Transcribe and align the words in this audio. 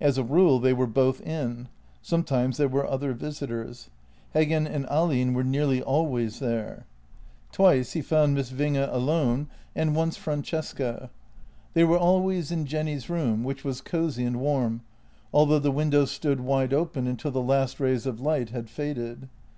As 0.00 0.16
a 0.16 0.24
rule 0.24 0.58
they 0.58 0.72
were 0.72 0.86
both 0.86 1.20
in; 1.20 1.68
sometimes 2.00 2.56
there 2.56 2.66
were 2.66 2.86
other 2.86 3.12
visitors. 3.12 3.90
Heggen 4.34 4.66
and 4.66 4.86
Ahlin 4.86 5.34
were 5.34 5.44
nearly 5.44 5.82
always 5.82 6.38
there. 6.38 6.86
JENNY 7.52 7.80
67 7.80 7.84
Twice 7.84 7.92
he 7.92 8.00
found 8.00 8.34
Miss 8.34 8.52
Winge 8.52 8.90
alone, 8.90 9.48
and 9.76 9.94
once 9.94 10.16
Francesca. 10.16 11.10
They 11.74 11.84
were 11.84 11.98
always 11.98 12.50
in 12.50 12.64
Jenny's 12.64 13.10
room, 13.10 13.44
which 13.44 13.62
was 13.62 13.82
cosy 13.82 14.24
and 14.24 14.40
warm, 14.40 14.80
although 15.30 15.58
the 15.58 15.70
windows 15.70 16.10
stood 16.10 16.40
wide 16.40 16.72
open 16.72 17.06
until 17.06 17.30
the 17.30 17.42
last 17.42 17.78
rays 17.78 18.06
of 18.06 18.18
light 18.18 18.48
had 18.48 18.70
faded. 18.70 19.28